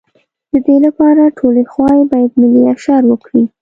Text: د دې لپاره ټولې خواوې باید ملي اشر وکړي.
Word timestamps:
د 0.51 0.53
دې 0.67 0.77
لپاره 0.85 1.33
ټولې 1.39 1.63
خواوې 1.71 2.03
باید 2.11 2.31
ملي 2.41 2.61
اشر 2.73 3.01
وکړي. 3.07 3.43